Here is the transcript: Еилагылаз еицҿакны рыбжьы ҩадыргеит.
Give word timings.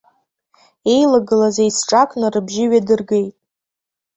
Еилагылаз 0.93 1.57
еицҿакны 1.63 2.27
рыбжьы 2.33 2.65
ҩадыргеит. 2.71 3.35